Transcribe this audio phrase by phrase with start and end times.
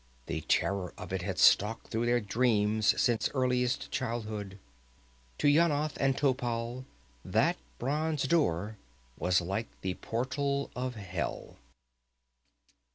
[0.25, 4.57] The terror of it had stalked through their dreams since earliest childhood.
[5.37, 6.85] To Yanath and Topal
[7.23, 8.77] that bronze door
[9.19, 11.57] was like the portal of hell.